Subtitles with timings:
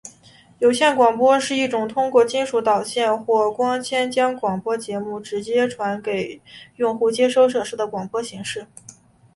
[0.57, 6.41] 有线广播是一种通过金属导线或光纤将广播节目直接传送给
[6.77, 8.65] 用户接收设备的广播形式。